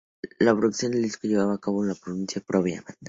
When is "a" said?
1.53-1.57